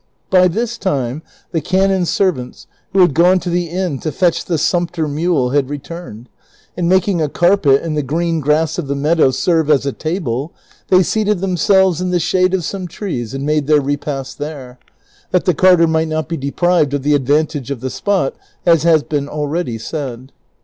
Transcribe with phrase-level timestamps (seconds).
[0.31, 1.21] By this time
[1.51, 5.69] the canon's servants, who had gone to the inn to fetch the sumpter mule, had
[5.69, 6.27] returned,
[6.75, 10.53] and making a carpet and the green grass of the meadow serve as a table,
[10.87, 14.79] they seated themselves in the shade of some trees and made their repast there,
[15.29, 18.33] that the carter might not be deprived of the ad vantage of the spot,
[18.65, 20.31] as has been already said.